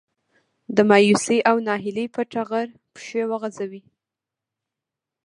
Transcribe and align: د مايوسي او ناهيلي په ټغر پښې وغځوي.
د 0.75 0.77
مايوسي 0.89 1.37
او 1.49 1.55
ناهيلي 1.67 2.05
په 2.15 2.21
ټغر 2.31 2.67
پښې 2.93 3.21
وغځوي. 3.31 3.83